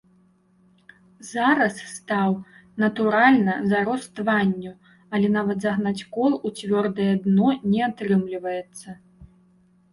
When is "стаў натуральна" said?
1.97-3.53